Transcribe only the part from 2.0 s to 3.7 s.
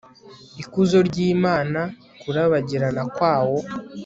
Kurabagirana kwawo